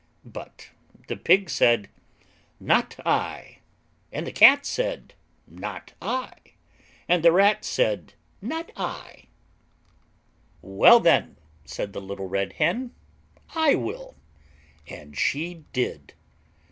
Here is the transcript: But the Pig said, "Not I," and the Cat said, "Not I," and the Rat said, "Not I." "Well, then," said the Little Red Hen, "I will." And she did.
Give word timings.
But 0.25 0.71
the 1.07 1.15
Pig 1.15 1.47
said, 1.47 1.87
"Not 2.59 2.95
I," 3.05 3.59
and 4.11 4.25
the 4.25 4.31
Cat 4.31 4.65
said, 4.65 5.13
"Not 5.45 5.93
I," 6.01 6.33
and 7.07 7.21
the 7.21 7.31
Rat 7.31 7.63
said, 7.63 8.15
"Not 8.41 8.71
I." 8.75 9.25
"Well, 10.63 10.99
then," 11.01 11.37
said 11.65 11.93
the 11.93 12.01
Little 12.01 12.27
Red 12.27 12.53
Hen, 12.53 12.95
"I 13.53 13.75
will." 13.75 14.15
And 14.87 15.15
she 15.15 15.65
did. 15.71 16.15